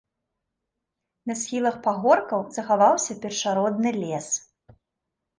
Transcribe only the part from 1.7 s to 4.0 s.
пагоркаў захаваўся першародны